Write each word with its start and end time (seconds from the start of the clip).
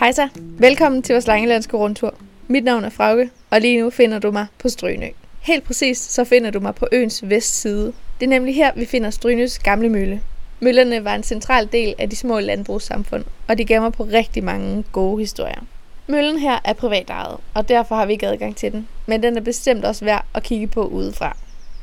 Hej 0.00 0.12
så. 0.12 0.28
Velkommen 0.36 1.02
til 1.02 1.12
vores 1.12 1.26
Langelandske 1.26 1.76
rundtur. 1.76 2.14
Mit 2.48 2.64
navn 2.64 2.84
er 2.84 2.90
Frauke, 2.90 3.30
og 3.50 3.60
lige 3.60 3.80
nu 3.80 3.90
finder 3.90 4.18
du 4.18 4.30
mig 4.30 4.46
på 4.58 4.68
Strynø. 4.68 5.06
Helt 5.40 5.64
præcist 5.64 6.12
så 6.12 6.24
finder 6.24 6.50
du 6.50 6.60
mig 6.60 6.74
på 6.74 6.86
øens 6.92 7.28
vestside. 7.28 7.92
Det 8.20 8.26
er 8.26 8.30
nemlig 8.30 8.54
her, 8.54 8.72
vi 8.76 8.84
finder 8.84 9.10
Strynøs 9.10 9.58
gamle 9.58 9.88
mølle. 9.88 10.22
Møllerne 10.60 11.04
var 11.04 11.14
en 11.14 11.22
central 11.22 11.68
del 11.72 11.94
af 11.98 12.10
de 12.10 12.16
små 12.16 12.40
landbrugssamfund, 12.40 13.24
og 13.48 13.58
de 13.58 13.64
gemmer 13.64 13.90
på 13.90 14.04
rigtig 14.04 14.44
mange 14.44 14.84
gode 14.92 15.18
historier. 15.18 15.60
Møllen 16.06 16.38
her 16.38 16.58
er 16.64 16.72
privat 16.72 17.10
ejet, 17.10 17.36
og 17.54 17.68
derfor 17.68 17.94
har 17.94 18.06
vi 18.06 18.12
ikke 18.12 18.26
adgang 18.26 18.56
til 18.56 18.72
den, 18.72 18.88
men 19.06 19.22
den 19.22 19.36
er 19.36 19.40
bestemt 19.40 19.84
også 19.84 20.04
værd 20.04 20.24
at 20.34 20.42
kigge 20.42 20.66
på 20.66 20.84
udefra. 20.84 21.36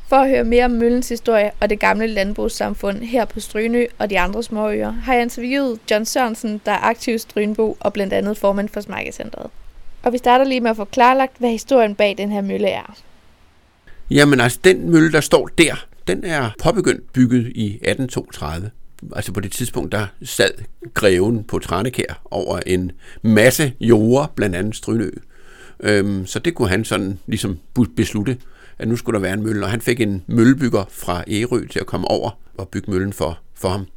For 0.10 0.16
at 0.16 0.30
høre 0.30 0.44
mere 0.44 0.66
om 0.66 0.71
Møllens 0.71 1.10
historie 1.10 1.52
og 1.60 1.70
det 1.70 1.80
gamle 1.80 2.07
landbrugssamfund 2.07 2.98
her 2.98 3.26
på 3.26 3.39
Strynø 3.39 3.86
og 3.98 4.10
de 4.10 4.20
andre 4.20 4.43
småøer, 4.43 4.92
har 4.92 5.14
jeg 5.14 5.21
interviewet 5.21 5.80
John 5.92 6.06
Sørensen, 6.06 6.61
der 6.66 6.71
er 6.71 6.80
aktiv 6.80 7.20
Strynbo 7.20 7.78
og 7.80 7.93
blandt 7.93 8.14
andet 8.14 8.38
formand 8.38 8.70
for 8.70 8.82
Smarkecenteret. 8.82 9.50
Og 10.04 10.14
vi 10.14 10.18
starter 10.18 10.46
lige 10.46 10.61
med 10.61 10.70
at 10.70 10.75
få 10.75 10.86
klarlagt, 10.86 11.38
hvad 11.38 11.50
historien 11.50 11.96
bag 11.96 12.16
den 12.18 12.32
her 12.32 12.42
mølle 12.42 12.68
er. 12.68 12.97
Jamen 14.10 14.39
altså, 14.39 14.60
den 14.64 14.89
mølle, 14.89 15.11
der 15.11 15.21
står 15.21 15.47
der, 15.57 15.86
den 16.08 16.24
er 16.24 16.50
påbegyndt 16.64 17.14
bygget 17.14 17.52
i 17.55 17.66
1832. 17.66 18.71
Altså 19.16 19.32
på 19.32 19.39
det 19.39 19.52
tidspunkt, 19.52 19.92
der 19.92 20.05
sad 20.24 20.52
greven 20.94 21.44
på 21.44 21.60
Tranekær 21.60 22.21
over 22.32 22.60
en 22.66 22.92
masse 23.21 23.74
jorder, 23.80 24.28
blandt 24.36 24.55
andet 24.55 24.75
Strynø. 24.75 25.10
Øhm, 25.80 26.25
så 26.25 26.39
det 26.39 26.55
kunne 26.55 26.69
han 26.69 26.86
sådan 26.86 27.19
ligesom 27.28 27.60
beslutte 27.96 28.38
at 28.80 28.88
nu 28.88 28.96
skulle 28.96 29.14
der 29.16 29.22
være 29.22 29.34
en 29.34 29.44
mølle, 29.44 29.66
og 29.66 29.72
han 29.72 29.82
fik 29.82 30.02
en 30.02 30.24
møllebygger 30.28 30.86
fra 30.90 31.24
Ærø 31.28 31.68
til 31.68 31.80
at 31.80 31.86
komme 31.86 32.08
over 32.08 32.31
og 32.58 32.70
bygge 32.70 32.92
møllen 32.92 33.14
for, 33.14 33.40
for 33.56 33.70
ham. 33.70 33.88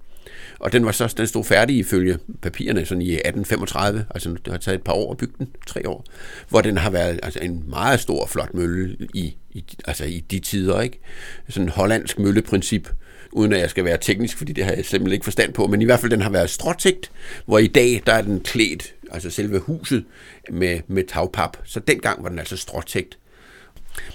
Og 0.59 0.73
den 0.73 0.85
var 0.85 0.93
så, 0.93 1.15
den 1.17 1.27
stod 1.27 1.45
færdig 1.45 1.77
ifølge 1.77 2.19
papirerne 2.43 2.87
sådan 2.87 3.03
i 3.03 3.13
1835, 3.13 4.05
altså 4.11 4.31
det 4.31 4.53
har 4.53 4.59
taget 4.59 4.79
et 4.79 4.85
par 4.85 4.93
år 4.93 5.13
at 5.13 5.19
bygge 5.19 5.35
den, 5.39 5.49
tre 5.67 5.89
år, 5.89 6.05
hvor 6.49 6.61
den 6.61 6.77
har 6.77 6.91
været 6.91 7.21
altså 7.23 7.39
en 7.43 7.65
meget 7.69 8.01
stor, 8.01 8.27
flot 8.27 8.55
mølle 8.55 8.97
i, 9.15 9.37
i, 9.51 9.65
altså 9.85 10.05
i 10.05 10.21
de 10.31 10.39
tider, 10.39 10.81
ikke? 10.81 11.01
Sådan 11.49 11.67
en 11.67 11.73
hollandsk 11.73 12.19
mølleprincip, 12.19 12.89
uden 13.33 13.53
at 13.53 13.61
jeg 13.61 13.71
skal 13.71 13.85
være 13.85 13.99
teknisk, 14.01 14.39
fordi 14.39 14.53
det 14.53 14.65
har 14.65 14.73
jeg 14.73 14.85
simpelthen 14.85 15.13
ikke 15.13 15.25
forstand 15.25 15.53
på, 15.53 15.67
men 15.67 15.83
i 15.83 15.85
hvert 15.85 16.01
fald 16.01 16.11
den 16.11 16.21
har 16.21 16.31
været 16.31 16.51
stråtægt, 16.51 17.11
hvor 17.47 17.59
i 17.59 17.67
dag, 17.67 18.03
der 18.07 18.13
er 18.13 18.23
den 18.23 18.41
klædt, 18.41 18.95
altså 19.11 19.31
selve 19.31 19.59
huset, 19.59 20.05
med, 20.51 20.81
med 20.89 21.05
tagpap. 21.09 21.57
Så 21.65 21.81
dengang 21.81 22.23
var 22.23 22.29
den 22.29 22.39
altså 22.39 22.57
stråtægt. 22.57 23.19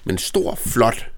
Men 0.04 0.18
stor, 0.18 0.56
flot 0.56 1.12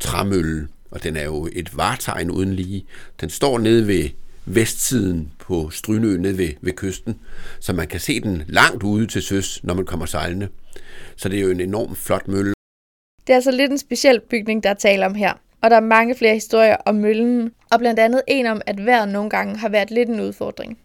træmølle, 0.00 0.68
og 0.90 1.02
den 1.02 1.16
er 1.16 1.24
jo 1.24 1.48
et 1.52 1.76
vartegn 1.76 2.30
uden 2.30 2.54
lige. 2.54 2.84
Den 3.20 3.30
står 3.30 3.58
nede 3.58 3.86
ved 3.86 4.08
vestsiden 4.46 5.32
på 5.38 5.70
Strynø, 5.70 6.16
nede 6.16 6.38
ved, 6.38 6.48
ved 6.60 6.72
kysten, 6.72 7.20
så 7.60 7.72
man 7.72 7.88
kan 7.88 8.00
se 8.00 8.20
den 8.20 8.42
langt 8.46 8.82
ude 8.82 9.06
til 9.06 9.22
søs, 9.22 9.60
når 9.62 9.74
man 9.74 9.84
kommer 9.84 10.06
sejlende. 10.06 10.48
Så 11.16 11.28
det 11.28 11.38
er 11.38 11.42
jo 11.42 11.50
en 11.50 11.60
enorm 11.60 11.96
flot 11.96 12.28
mølle. 12.28 12.54
Det 13.26 13.32
er 13.32 13.34
altså 13.34 13.50
lidt 13.50 13.70
en 13.70 13.78
speciel 13.78 14.20
bygning, 14.30 14.62
der 14.62 14.70
er 14.70 14.74
tale 14.74 15.06
om 15.06 15.14
her. 15.14 15.32
Og 15.62 15.70
der 15.70 15.76
er 15.76 15.80
mange 15.80 16.14
flere 16.14 16.34
historier 16.34 16.76
om 16.86 16.94
møllen, 16.94 17.52
og 17.70 17.78
blandt 17.78 18.00
andet 18.00 18.22
en 18.28 18.46
om, 18.46 18.60
at 18.66 18.86
vejret 18.86 19.08
nogle 19.08 19.30
gange 19.30 19.58
har 19.58 19.68
været 19.68 19.90
lidt 19.90 20.08
en 20.08 20.20
udfordring. 20.20 20.78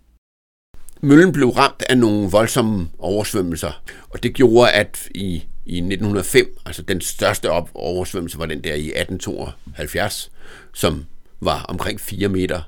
Møllen 1.02 1.31
blev 1.31 1.50
ramt 1.50 1.83
af 1.89 1.98
nogle 1.98 2.30
voldsomme 2.30 2.89
oversvømmelser, 3.00 3.81
og 4.09 4.23
det 4.23 4.33
gjorde, 4.33 4.72
at 4.72 5.09
i 5.16 5.44
i 5.67 5.77
1905, 5.77 6.57
altså 6.65 6.81
den 6.81 7.01
største 7.01 7.51
op 7.51 7.69
oversvømmelse 7.73 8.39
var 8.39 8.45
den 8.45 8.63
der 8.63 8.73
i 8.73 8.87
1872, 8.87 10.31
som 10.73 11.05
var 11.39 11.63
omkring 11.63 12.01
4 12.01 12.27
meter 12.27 12.61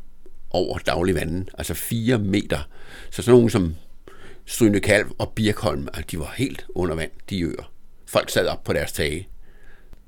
over 0.52 0.78
daglig 0.78 1.16
vandet, 1.16 1.50
altså 1.58 1.74
4 1.74 2.18
meter. 2.18 2.60
Så 3.12 3.22
sådan 3.22 3.34
nogen 3.34 3.50
som 3.50 3.76
Stryne 4.46 4.80
Kalv 4.80 5.08
og 5.18 5.32
Birkholm, 5.36 5.88
altså 5.94 6.08
de 6.12 6.20
var 6.20 6.34
helt 6.38 6.66
under 6.70 6.96
vand, 6.96 7.12
de 7.30 7.42
øer. 7.42 7.72
Folk 8.06 8.30
sad 8.30 8.48
op 8.48 8.64
på 8.64 8.74
deres 8.74 8.92
tage. 8.92 9.28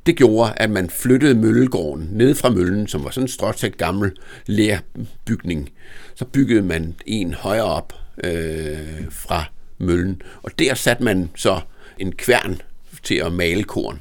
Det 0.05 0.15
gjorde, 0.15 0.53
at 0.57 0.69
man 0.69 0.89
flyttede 0.89 1.35
møllegården 1.35 2.09
ned 2.11 2.35
fra 2.35 2.49
møllen, 2.49 2.87
som 2.87 3.03
var 3.03 3.09
sådan 3.09 3.23
en 3.23 3.27
stråtægt 3.27 3.77
gammel 3.77 4.11
lærbygning. 4.45 5.69
Så 6.15 6.25
byggede 6.25 6.61
man 6.61 6.95
en 7.05 7.33
højere 7.33 7.63
op 7.63 7.93
øh, 8.23 9.11
fra 9.11 9.45
møllen, 9.77 10.21
og 10.43 10.59
der 10.59 10.73
satte 10.73 11.03
man 11.03 11.29
så 11.35 11.61
en 11.99 12.11
kværn 12.15 12.61
til 13.03 13.15
at 13.15 13.33
male 13.33 13.63
korn. 13.63 13.99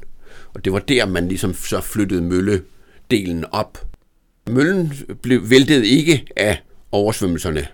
Og 0.54 0.64
det 0.64 0.72
var 0.72 0.78
der, 0.78 1.06
man 1.06 1.28
ligesom 1.28 1.54
så 1.54 1.80
flyttede 1.80 2.22
mølledelen 2.22 3.44
op. 3.52 3.86
Møllen 4.50 4.92
blev 5.22 5.50
væltet 5.50 5.84
ikke 5.84 6.24
af 6.36 6.62
oversvømmelserne, 6.92 7.66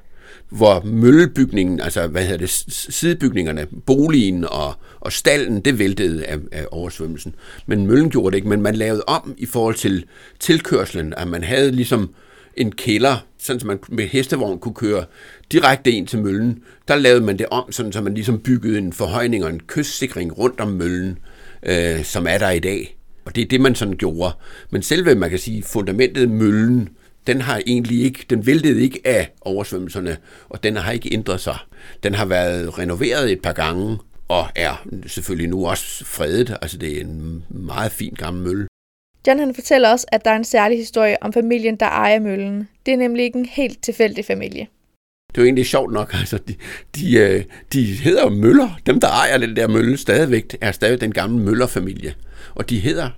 hvor 0.49 0.83
møllebygningen, 0.85 1.81
altså 1.81 2.07
hvad 2.07 2.23
hedder 2.23 2.39
det, 2.39 2.51
sidebygningerne, 2.71 3.67
boligen 3.87 4.45
og, 4.45 4.75
og 5.01 5.13
stallen, 5.13 5.61
det 5.61 5.79
væltede 5.79 6.25
af, 6.25 6.39
af 6.53 6.67
oversvømmelsen. 6.71 7.35
Men 7.67 7.87
møllen 7.87 8.11
gjorde 8.11 8.31
det 8.31 8.37
ikke, 8.37 8.49
men 8.49 8.63
man 8.63 8.77
lavede 8.77 9.05
om 9.07 9.35
i 9.39 9.47
forhold 9.47 9.75
til 9.75 10.05
tilkørslen, 10.41 11.15
at 11.17 11.29
man 11.29 11.45
havde 11.45 11.73
ligesom 11.73 12.15
en 12.57 12.73
kælder, 12.73 13.17
sådan 13.47 13.61
så 13.61 13.67
man 13.67 13.79
med 13.89 14.07
hestevogn 14.07 14.59
kunne 14.59 14.75
køre 14.75 15.05
direkte 15.53 15.91
ind 15.91 16.07
til 16.07 16.19
møllen. 16.19 16.63
Der 16.89 16.97
lavede 16.97 17.25
man 17.25 17.39
det 17.39 17.47
om, 17.51 17.73
sådan 17.73 17.93
så 17.93 18.01
man 18.01 18.15
ligesom 18.15 18.39
byggede 18.39 18.79
en 18.79 18.93
forhøjning 18.93 19.45
og 19.45 19.51
en 19.51 19.61
kystsikring 19.61 20.39
rundt 20.39 20.61
om 20.61 20.69
møllen, 20.69 21.19
øh, 21.63 22.05
som 22.05 22.27
er 22.27 22.39
der 22.39 22.51
i 22.51 22.59
dag. 22.59 22.97
Og 23.25 23.37
det 23.37 23.43
er 23.43 23.49
det, 23.49 23.61
man 23.61 23.75
sådan 23.75 23.97
gjorde. 23.97 24.33
Men 24.71 24.83
selve, 24.83 25.15
man 25.15 25.31
kan 25.31 25.39
sige, 25.39 25.63
fundamentet 25.63 26.31
møllen, 26.31 26.89
den 27.27 27.41
har 27.41 27.63
egentlig 27.67 28.03
ikke, 28.03 28.27
den 28.31 28.47
væltede 28.47 28.83
ikke 28.83 29.01
af 29.05 29.33
oversvømmelserne, 29.41 30.17
og 30.49 30.63
den 30.63 30.77
har 30.77 30.93
ikke 30.93 31.15
ændret 31.15 31.41
sig. 31.41 31.59
Den 32.03 32.15
har 32.15 32.25
været 32.25 32.79
renoveret 32.79 33.33
et 33.33 33.43
par 33.43 33.53
gange, 33.53 33.99
og 34.29 34.47
er 34.55 34.87
selvfølgelig 35.07 35.49
nu 35.49 35.67
også 35.67 36.05
fredet. 36.05 36.57
Altså 36.63 36.79
det 36.79 36.97
er 36.97 37.01
en 37.01 37.45
meget 37.49 37.93
fin 37.93 38.15
gammel 38.19 38.43
mølle. 38.43 38.67
John 39.27 39.39
han 39.39 39.55
fortæller 39.55 39.89
også, 39.89 40.07
at 40.13 40.25
der 40.25 40.31
er 40.31 40.37
en 40.37 40.45
særlig 40.45 40.79
historie 40.79 41.23
om 41.23 41.33
familien, 41.33 41.77
der 41.77 41.87
ejer 41.87 42.21
møllen. 42.21 42.69
Det 42.87 42.95
er 42.95 42.99
nemlig 42.99 43.25
ikke 43.25 43.39
en 43.39 43.47
helt 43.47 43.83
tilfældig 43.83 44.25
familie. 44.25 44.67
Det 45.29 45.39
er 45.39 45.43
jo 45.43 45.45
egentlig 45.45 45.67
sjovt 45.67 45.93
nok, 45.93 46.15
altså 46.21 46.39
de, 46.39 46.55
de, 46.97 47.17
øh, 47.17 47.45
de 47.73 47.85
hedder 47.85 48.29
Møller. 48.29 48.79
Dem, 48.87 49.01
der 49.01 49.09
ejer 49.09 49.39
den 49.39 49.57
der 49.57 49.69
mølle 49.69 49.97
stadigvæk, 49.97 50.57
er 50.61 50.73
stadig 50.73 51.01
den 51.01 51.13
gamle 51.13 51.45
Møller-familie. 51.45 52.15
Og 52.55 52.71
de 52.71 52.79
hedder 52.79 53.11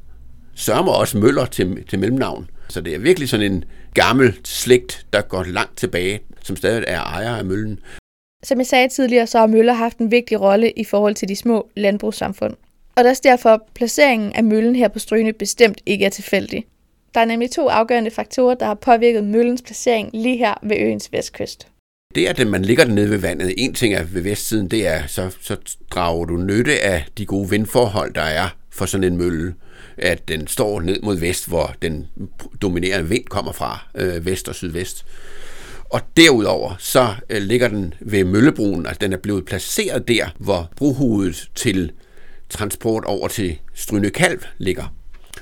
sørger 0.55 0.93
også 0.93 1.19
Møller 1.19 1.47
til, 1.47 1.85
til 1.85 1.99
mellemnavn. 1.99 2.51
Så 2.69 2.81
det 2.81 2.95
er 2.95 2.99
virkelig 2.99 3.29
sådan 3.29 3.53
en 3.53 3.65
gammel 3.95 4.39
slægt, 4.45 5.07
der 5.13 5.21
går 5.21 5.43
langt 5.43 5.77
tilbage, 5.77 6.21
som 6.43 6.57
stadig 6.57 6.85
er 6.87 7.01
ejer 7.01 7.37
af 7.37 7.45
møllen. 7.45 7.81
Som 8.43 8.59
jeg 8.59 8.67
sagde 8.67 8.89
tidligere, 8.89 9.27
så 9.27 9.39
har 9.39 9.47
Møller 9.47 9.73
haft 9.73 9.99
en 9.99 10.11
vigtig 10.11 10.41
rolle 10.41 10.71
i 10.71 10.85
forhold 10.85 11.15
til 11.15 11.29
de 11.29 11.37
små 11.37 11.69
landbrugssamfund. 11.77 12.55
Og 12.99 13.05
der 13.05 13.11
er 13.11 13.21
derfor 13.23 13.69
placeringen 13.75 14.33
af 14.33 14.45
møllen 14.45 14.77
her 14.77 14.89
på 14.89 14.99
Stryne 14.99 15.33
bestemt 15.33 15.81
ikke 15.87 16.05
er 16.05 16.09
tilfældig. 16.09 16.67
Der 17.15 17.21
er 17.21 17.25
nemlig 17.25 17.51
to 17.51 17.69
afgørende 17.69 18.11
faktorer, 18.11 18.55
der 18.55 18.67
har 18.67 18.75
påvirket 18.75 19.25
møllens 19.25 19.63
placering 19.63 20.11
lige 20.15 20.37
her 20.37 20.55
ved 20.63 20.77
øens 20.77 21.13
vestkyst. 21.13 21.69
Det 22.15 22.27
er, 22.27 22.31
at 22.31 22.47
man 22.47 22.63
ligger 22.63 22.85
nede 22.85 23.11
ved 23.11 23.19
vandet. 23.19 23.55
En 23.57 23.75
ting 23.75 23.95
er 23.95 24.05
ved 24.05 24.23
vestsiden, 24.23 24.69
det 24.69 24.87
er, 24.87 25.07
så, 25.07 25.37
så 25.41 25.57
drager 25.91 26.25
du 26.25 26.37
nytte 26.37 26.81
af 26.81 27.05
de 27.19 27.27
gode 27.27 27.51
vindforhold, 27.51 28.15
der 28.15 28.23
er 28.23 28.49
for 28.71 28.87
sådan 28.87 29.13
en 29.13 29.17
mølle. 29.17 29.55
At 29.99 30.29
den 30.29 30.47
står 30.47 30.81
ned 30.81 31.01
mod 31.03 31.19
vest, 31.19 31.49
hvor 31.49 31.75
den 31.83 32.07
dominerende 32.63 33.09
vind 33.09 33.25
kommer 33.25 33.53
fra, 33.53 33.87
øh, 33.95 34.27
vest 34.27 34.49
og 34.49 34.55
sydvest. 34.55 35.07
Og 35.85 36.01
derudover 36.17 36.75
så 36.79 37.15
øh, 37.31 37.43
ligger 37.43 37.69
den 37.69 37.95
ved 38.01 38.25
Møllebroen, 38.25 38.87
altså 38.87 38.99
den 39.01 39.13
er 39.13 39.17
blevet 39.17 39.45
placeret 39.45 40.09
der, 40.09 40.27
hvor 40.39 40.69
brohovedet 40.77 41.51
til 41.55 41.93
transport 42.51 43.05
over 43.05 43.29
til 43.29 43.59
Stryne 43.75 44.11
Kalv 44.11 44.43
ligger. 44.59 44.95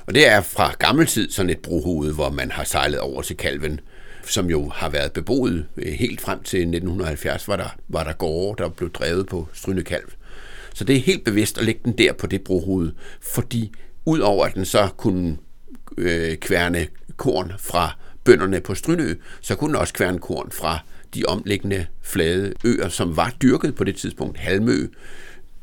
Og 0.07 0.13
det 0.13 0.27
er 0.27 0.41
fra 0.41 0.75
gammeltid 0.79 1.31
sådan 1.31 1.49
et 1.49 1.59
brohoved, 1.59 2.13
hvor 2.13 2.29
man 2.29 2.51
har 2.51 2.63
sejlet 2.63 2.99
over 2.99 3.21
til 3.21 3.37
Kalven, 3.37 3.79
som 4.25 4.49
jo 4.49 4.69
har 4.69 4.89
været 4.89 5.11
beboet 5.11 5.65
øh, 5.77 5.93
helt 5.93 6.21
frem 6.21 6.43
til 6.43 6.59
1970, 6.59 7.47
var 7.47 7.55
der, 7.55 7.75
var 7.87 8.03
der 8.03 8.13
gårde, 8.13 8.63
der 8.63 8.69
blev 8.69 8.91
drevet 8.91 9.27
på 9.27 9.47
Stryne 9.53 9.83
Kalv. 9.83 10.11
Så 10.73 10.83
det 10.83 10.95
er 10.95 10.99
helt 10.99 11.23
bevidst 11.23 11.57
at 11.57 11.63
lægge 11.63 11.81
den 11.85 11.97
der 11.97 12.13
på 12.13 12.27
det 12.27 12.43
brohoved, 12.43 12.91
fordi 13.21 13.71
udover 14.05 14.45
at 14.45 14.55
den 14.55 14.65
så 14.65 14.89
kunne 14.97 15.37
øh, 15.97 16.37
kværne 16.37 16.87
korn 17.17 17.53
fra 17.59 17.97
bønderne 18.23 18.61
på 18.61 18.75
Strynø, 18.75 19.13
så 19.41 19.55
kunne 19.55 19.67
den 19.67 19.81
også 19.81 19.93
kværne 19.93 20.19
korn 20.19 20.51
fra 20.51 20.79
de 21.15 21.25
omliggende 21.25 21.85
flade 22.01 22.53
øer, 22.63 22.89
som 22.89 23.17
var 23.17 23.33
dyrket 23.41 23.75
på 23.75 23.83
det 23.83 23.95
tidspunkt. 23.95 24.37
Halmø, 24.37 24.87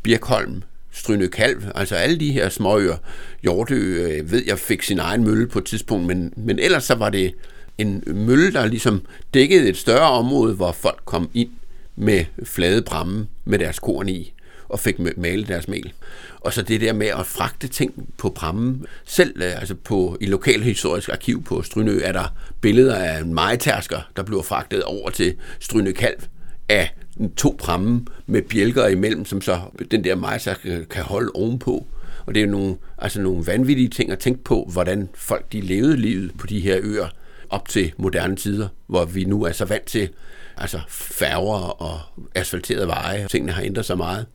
Birkholm, 0.03 0.63
Stryne 0.95 1.29
Kalv, 1.29 1.63
altså 1.75 1.95
alle 1.95 2.21
de 2.21 2.33
her 2.33 2.49
småøer. 2.49 2.97
Hjortø 3.43 3.75
øh, 3.75 4.31
ved 4.31 4.43
jeg 4.47 4.59
fik 4.59 4.83
sin 4.83 4.99
egen 4.99 5.25
mølle 5.25 5.47
på 5.47 5.59
et 5.59 5.65
tidspunkt, 5.65 6.07
men, 6.07 6.33
men 6.37 6.59
ellers 6.59 6.85
så 6.85 6.95
var 6.95 7.11
det 7.11 7.35
en 7.79 8.03
mølle, 8.07 8.53
der 8.53 8.67
ligesom 8.67 9.03
dækkede 9.35 9.69
et 9.69 9.77
større 9.77 10.11
område, 10.11 10.55
hvor 10.55 10.73
folk 10.73 11.03
kom 11.05 11.31
ind 11.35 11.51
med 11.97 12.25
flade 12.45 12.83
bramme 12.83 13.27
med 13.45 13.59
deres 13.59 13.79
korn 13.79 14.09
i 14.09 14.33
og 14.69 14.81
fik 14.81 14.99
malet 15.17 15.49
deres 15.49 15.69
mel. 15.69 15.93
Og 16.41 16.53
så 16.53 16.63
det 16.63 16.81
der 16.81 16.93
med 16.93 17.07
at 17.07 17.27
fragte 17.27 17.69
ting 17.69 18.09
på 18.19 18.31
prammen. 18.31 18.87
Selv 19.05 19.43
øh, 19.43 19.61
altså 19.61 19.75
på, 19.75 20.17
i 20.21 20.27
Lokalhistorisk 20.27 21.09
Arkiv 21.09 21.45
på 21.45 21.63
Strynø 21.63 22.01
er 22.03 22.13
der 22.13 22.35
billeder 22.61 22.97
af 22.97 23.21
en 23.21 23.35
majtærsker, 23.35 23.99
der 24.17 24.23
bliver 24.23 24.43
fragtet 24.43 24.83
over 24.83 25.11
til 25.11 25.35
Strynø 25.61 25.93
Kalv 25.93 26.23
af 26.69 26.95
to 27.37 27.57
pramme 27.59 28.07
med 28.27 28.43
bjælker 28.43 28.87
imellem, 28.87 29.25
som 29.25 29.41
så 29.41 29.61
den 29.91 30.05
der 30.05 30.15
majs 30.15 30.49
kan 30.91 31.03
holde 31.03 31.31
ovenpå. 31.35 31.87
Og 32.27 32.35
det 32.35 32.43
er 32.43 32.47
nogle, 32.47 32.77
altså 32.99 33.21
nogle 33.21 33.47
vanvittige 33.47 33.89
ting 33.89 34.11
at 34.11 34.19
tænke 34.19 34.45
på, 34.45 34.69
hvordan 34.73 35.09
folk 35.15 35.53
de 35.53 35.61
levede 35.61 35.97
livet 35.97 36.33
på 36.39 36.47
de 36.47 36.61
her 36.61 36.79
øer 36.83 37.07
op 37.51 37.69
til 37.69 37.93
moderne 37.97 38.37
tider, 38.37 38.69
hvor 38.87 39.05
vi 39.05 39.25
nu 39.25 39.43
er 39.43 39.53
så 39.53 39.65
vant 39.65 39.87
til 39.87 40.09
altså 40.57 40.81
færger 40.89 41.83
og 41.83 42.01
asfalterede 42.35 42.87
veje. 42.87 43.27
Tingene 43.31 43.53
har 43.53 43.63
ændret 43.63 43.85
sig 43.85 43.97
meget. 43.97 44.27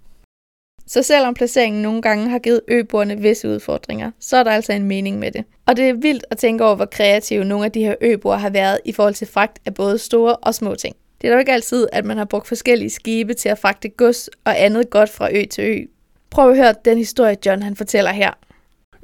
Så 0.87 1.03
selvom 1.03 1.33
placeringen 1.33 1.81
nogle 1.81 2.01
gange 2.01 2.29
har 2.29 2.39
givet 2.39 2.61
øboerne 2.67 3.17
visse 3.17 3.49
udfordringer, 3.49 4.11
så 4.19 4.37
er 4.37 4.43
der 4.43 4.51
altså 4.51 4.73
en 4.73 4.83
mening 4.83 5.19
med 5.19 5.31
det. 5.31 5.43
Og 5.67 5.77
det 5.77 5.89
er 5.89 5.93
vildt 5.93 6.25
at 6.31 6.37
tænke 6.37 6.65
over, 6.65 6.75
hvor 6.75 6.85
kreative 6.85 7.45
nogle 7.45 7.65
af 7.65 7.71
de 7.71 7.79
her 7.79 7.95
øboer 8.01 8.37
har 8.37 8.49
været 8.49 8.79
i 8.85 8.91
forhold 8.91 9.13
til 9.13 9.27
fragt 9.27 9.59
af 9.65 9.73
både 9.73 9.97
store 9.97 10.35
og 10.35 10.55
små 10.55 10.75
ting. 10.75 10.95
Det 11.21 11.27
er 11.27 11.31
dog 11.31 11.39
ikke 11.39 11.51
altid, 11.51 11.87
at 11.91 12.05
man 12.05 12.17
har 12.17 12.25
brugt 12.25 12.47
forskellige 12.47 12.89
skibe 12.89 13.33
til 13.33 13.49
at 13.49 13.59
fragte 13.59 13.89
gods 13.89 14.29
og 14.45 14.63
andet 14.63 14.89
godt 14.89 15.09
fra 15.09 15.29
ø 15.33 15.45
til 15.51 15.63
ø. 15.63 15.85
Prøv 16.29 16.49
at 16.49 16.57
høre 16.57 16.73
den 16.85 16.97
historie, 16.97 17.37
John 17.45 17.63
han 17.63 17.75
fortæller 17.75 18.11
her. 18.11 18.31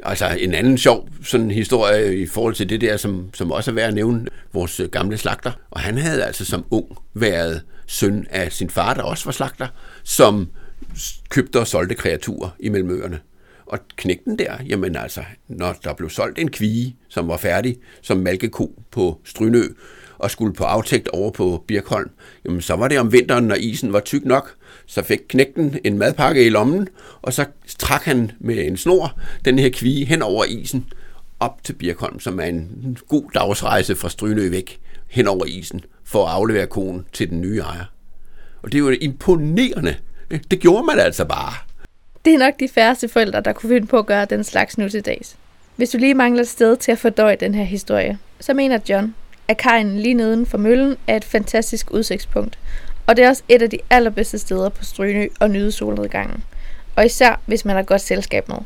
Altså 0.03 0.37
en 0.39 0.53
anden 0.53 0.77
sjov 0.77 1.09
sådan 1.23 1.51
historie 1.51 2.17
i 2.17 2.27
forhold 2.27 2.53
til 2.53 2.69
det 2.69 2.81
der, 2.81 2.97
som, 2.97 3.29
som 3.33 3.51
også 3.51 3.71
er 3.71 3.75
værd 3.75 3.87
at 3.87 3.93
nævne, 3.93 4.27
vores 4.53 4.81
gamle 4.91 5.17
slagter. 5.17 5.51
Og 5.71 5.79
han 5.79 5.97
havde 5.97 6.23
altså 6.23 6.45
som 6.45 6.65
ung 6.71 6.97
været 7.13 7.61
søn 7.87 8.27
af 8.29 8.51
sin 8.51 8.69
far, 8.69 8.93
der 8.93 9.03
også 9.03 9.25
var 9.25 9.31
slagter, 9.31 9.67
som 10.03 10.49
købte 11.29 11.59
og 11.59 11.67
solgte 11.67 11.95
kreaturer 11.95 12.49
i 12.59 12.69
Mellemøerne. 12.69 13.19
Og 13.65 13.79
knægten 13.95 14.39
der, 14.39 14.57
jamen 14.67 14.95
altså, 14.95 15.23
når 15.47 15.75
der 15.83 15.93
blev 15.93 16.09
solgt 16.09 16.39
en 16.39 16.51
kvige, 16.51 16.95
som 17.09 17.27
var 17.27 17.37
færdig 17.37 17.77
som 18.01 18.17
malkeko 18.17 18.79
på 18.91 19.19
Strynø, 19.23 19.63
og 20.17 20.31
skulle 20.31 20.53
på 20.53 20.63
aftægt 20.63 21.07
over 21.07 21.31
på 21.31 21.63
Birkholm, 21.67 22.09
jamen 22.45 22.61
så 22.61 22.75
var 22.75 22.87
det 22.87 22.99
om 22.99 23.11
vinteren, 23.11 23.43
når 23.43 23.55
isen 23.55 23.93
var 23.93 23.99
tyk 23.99 24.25
nok, 24.25 24.55
så 24.85 25.03
fik 25.03 25.19
knægten 25.29 25.79
en 25.83 25.97
madpakke 25.97 26.45
i 26.45 26.49
lommen, 26.49 26.87
og 27.21 27.33
så 27.33 27.45
trak 27.79 28.03
han 28.03 28.31
med 28.39 28.57
en 28.57 28.77
snor 28.77 29.19
den 29.45 29.59
her 29.59 29.69
kvige 29.69 30.05
hen 30.05 30.21
over 30.21 30.45
isen, 30.45 30.85
op 31.39 31.63
til 31.63 31.73
Birkholm, 31.73 32.19
som 32.19 32.39
er 32.39 32.43
en 32.43 32.97
god 33.07 33.23
dagsrejse 33.33 33.95
fra 33.95 34.09
Strynø 34.09 34.49
væk, 34.49 34.79
hen 35.07 35.27
over 35.27 35.45
isen, 35.45 35.81
for 36.03 36.25
at 36.25 36.31
aflevere 36.31 36.67
konen 36.67 37.05
til 37.13 37.29
den 37.29 37.41
nye 37.41 37.59
ejer. 37.59 37.85
Og 38.61 38.71
det 38.71 38.77
er 38.77 38.79
jo 38.79 38.89
imponerende. 38.89 39.95
Det 40.51 40.59
gjorde 40.59 40.85
man 40.85 40.99
altså 40.99 41.25
bare. 41.25 41.53
Det 42.25 42.33
er 42.33 42.37
nok 42.37 42.53
de 42.59 42.67
færreste 42.67 43.07
forældre, 43.07 43.41
der 43.41 43.53
kunne 43.53 43.69
finde 43.69 43.87
på 43.87 43.97
at 43.97 44.05
gøre 44.05 44.25
den 44.25 44.43
slags 44.43 44.77
nu 44.77 44.89
til 44.89 45.05
dags. 45.05 45.35
Hvis 45.75 45.89
du 45.89 45.97
lige 45.97 46.13
mangler 46.13 46.41
et 46.41 46.47
sted 46.47 46.77
til 46.77 46.91
at 46.91 46.99
fordøje 46.99 47.35
den 47.39 47.55
her 47.55 47.63
historie, 47.63 48.17
så 48.39 48.53
mener 48.53 48.79
John, 48.89 49.15
er 49.47 49.53
kajen 49.53 49.99
lige 49.99 50.13
neden 50.13 50.45
for 50.45 50.57
møllen 50.57 50.97
er 51.07 51.15
et 51.15 51.25
fantastisk 51.25 51.91
udsigtspunkt, 51.91 52.59
og 53.07 53.17
det 53.17 53.25
er 53.25 53.29
også 53.29 53.43
et 53.49 53.61
af 53.61 53.69
de 53.69 53.79
allerbedste 53.89 54.39
steder 54.39 54.69
på 54.69 54.83
Strynø 54.83 55.27
at 55.41 55.51
nyde 55.51 55.71
solnedgangen. 55.71 56.43
Og 56.95 57.05
især 57.05 57.39
hvis 57.45 57.65
man 57.65 57.75
har 57.75 57.83
godt 57.83 58.01
selskab 58.01 58.49
med. 58.49 58.57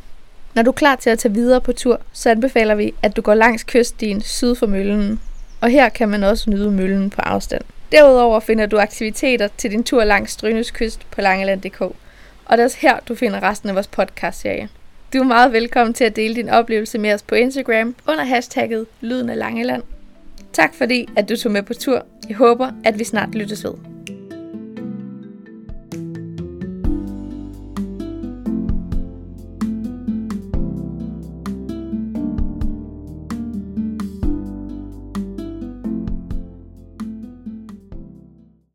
Når 0.56 0.64
du 0.64 0.70
er 0.70 0.76
klar 0.76 0.96
til 0.96 1.10
at 1.10 1.20
tage 1.20 1.34
videre 1.34 1.62
på 1.62 1.72
tur, 1.72 2.02
så 2.14 2.30
anbefaler 2.30 2.76
vi, 2.76 2.94
at 3.02 3.16
du 3.16 3.22
går 3.22 3.34
langs 3.34 3.64
kyststien 3.64 4.22
syd 4.22 4.56
for 4.56 4.68
møllen. 4.68 5.20
Og 5.62 5.70
her 5.70 5.90
kan 5.90 6.10
man 6.10 6.24
også 6.24 6.50
nyde 6.50 6.72
møllen 6.72 7.10
på 7.10 7.22
afstand. 7.22 7.62
Derudover 7.92 8.40
finder 8.40 8.66
du 8.66 8.80
aktiviteter 8.80 9.48
til 9.58 9.72
din 9.72 9.84
tur 9.84 10.04
langs 10.04 10.32
Strynøs 10.32 10.72
kyst 10.72 11.12
på 11.12 11.22
langeland.dk. 11.22 11.82
Og 11.82 12.58
det 12.58 12.60
er 12.60 12.64
også 12.64 12.78
her, 12.80 13.00
du 13.00 13.16
finder 13.16 13.44
resten 13.44 13.70
af 13.70 13.76
vores 13.76 13.88
podcast-serie. 13.88 14.70
Du 15.14 15.20
er 15.20 15.24
meget 15.24 15.54
velkommen 15.54 15.94
til 15.94 16.04
at 16.04 16.16
dele 16.16 16.36
din 16.36 16.50
oplevelse 16.50 16.98
med 16.98 17.14
os 17.14 17.22
på 17.22 17.36
Instagram 17.36 17.96
under 18.08 18.24
hashtagget 18.24 18.86
Lyden 19.02 19.30
af 19.30 19.38
Langeland. 19.38 19.84
Tak 20.54 20.74
fordi, 20.74 21.06
at 21.18 21.30
du 21.30 21.36
tog 21.36 21.52
med 21.52 21.64
på 21.64 21.74
tur. 21.74 22.06
Jeg 22.30 22.38
håber, 22.38 22.72
at 22.84 23.00
vi 23.00 23.04
snart 23.04 23.36
lyttes 23.36 23.64
ved. 23.64 23.89